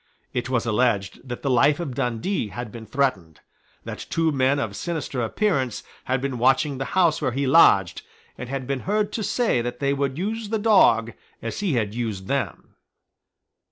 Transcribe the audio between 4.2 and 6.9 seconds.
men of sinister appearance had been watching the